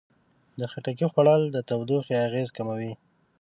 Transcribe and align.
د 0.59 0.61
خټکي 0.71 1.05
خوړل 1.11 1.41
د 1.51 1.57
تودوخې 1.69 2.15
اغېزې 2.27 2.53
کموي. 2.57 2.93